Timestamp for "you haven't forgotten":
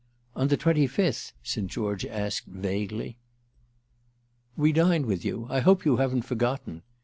5.85-6.81